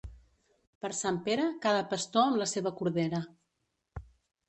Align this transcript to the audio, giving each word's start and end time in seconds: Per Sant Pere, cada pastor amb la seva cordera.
Per 0.85 0.91
Sant 0.99 1.19
Pere, 1.27 1.45
cada 1.67 1.85
pastor 1.93 2.25
amb 2.25 2.43
la 2.43 2.51
seva 2.57 2.75
cordera. 2.83 3.25